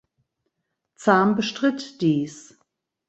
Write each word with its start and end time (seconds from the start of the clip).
Zam 0.95 1.35
bestritt 1.35 2.01
dies. 2.01 2.57